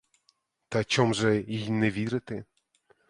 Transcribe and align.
Та 0.69 0.83
чом 0.83 1.13
же 1.13 1.37
й 1.41 1.69
не 1.69 1.91
вірити? 1.91 2.45